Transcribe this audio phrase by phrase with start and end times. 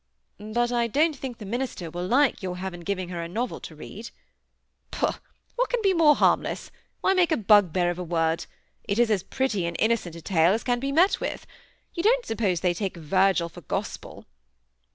[0.39, 3.75] "But I don't think the minister will like your having given her a novel to
[3.75, 4.09] read?"
[4.89, 5.11] "Pooh!
[5.57, 6.71] What can be more harmless?
[7.01, 8.47] Why make a bugbear of a word?
[8.83, 11.45] It is as pretty and innocent a tale as can be met with.
[11.93, 14.25] You don't suppose they take Virgil for gospel?"